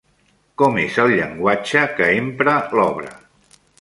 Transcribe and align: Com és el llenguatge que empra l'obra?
Com 0.61 0.77
és 0.83 0.95
el 1.03 1.13
llenguatge 1.19 1.83
que 1.99 2.07
empra 2.23 2.57
l'obra? 2.81 3.13